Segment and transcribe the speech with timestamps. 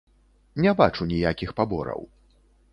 [0.65, 2.01] Не бачу ніякіх пабораў.